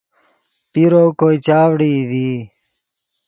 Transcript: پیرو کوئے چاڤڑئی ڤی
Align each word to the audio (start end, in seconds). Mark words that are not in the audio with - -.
پیرو 0.71 1.03
کوئے 1.19 1.37
چاڤڑئی 1.45 1.97
ڤی 2.09 2.27